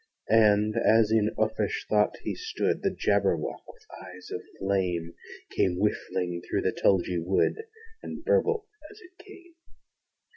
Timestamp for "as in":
0.83-1.29